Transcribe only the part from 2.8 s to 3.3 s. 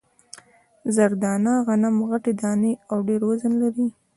او ډېر